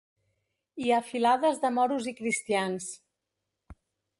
Hi 0.83 0.87
ha 0.95 1.01
filades 1.09 1.61
de 1.65 1.71
moros 1.75 2.09
i 2.13 2.15
cristians. 2.23 2.89